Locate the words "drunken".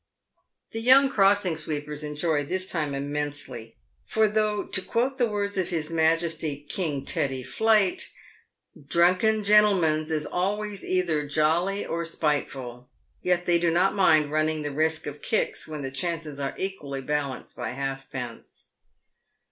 8.87-9.43